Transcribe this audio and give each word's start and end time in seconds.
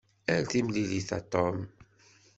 Ar 0.33 0.43
timlilit 0.51 1.09
a 1.17 1.19
Tom. 1.35 1.57